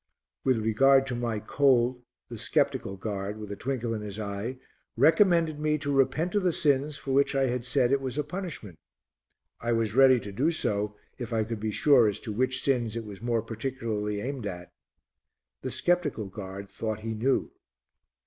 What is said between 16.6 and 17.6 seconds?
thought he knew.